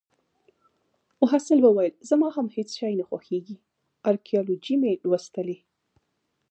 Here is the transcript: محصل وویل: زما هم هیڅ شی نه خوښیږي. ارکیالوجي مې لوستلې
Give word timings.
محصل 1.21 1.59
وویل: 1.63 1.93
زما 2.09 2.27
هم 2.35 2.45
هیڅ 2.55 2.69
شی 2.79 2.93
نه 2.99 3.05
خوښیږي. 3.09 3.55
ارکیالوجي 4.09 4.75
مې 4.81 4.91
لوستلې 5.03 5.57